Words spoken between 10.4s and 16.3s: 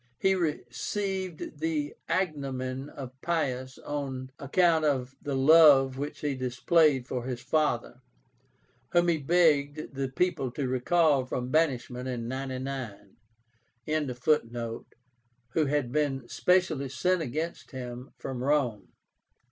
to recall from banishment in 99.) who had been